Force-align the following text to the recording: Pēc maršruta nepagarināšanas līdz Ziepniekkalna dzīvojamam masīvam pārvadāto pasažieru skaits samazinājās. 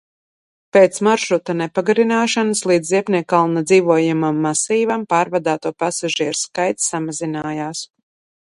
Pēc 0.75 0.95
maršruta 1.07 1.55
nepagarināšanas 1.59 2.63
līdz 2.71 2.91
Ziepniekkalna 2.93 3.63
dzīvojamam 3.73 4.41
masīvam 4.49 5.07
pārvadāto 5.15 5.73
pasažieru 5.85 6.43
skaits 6.47 6.89
samazinājās. 6.95 7.89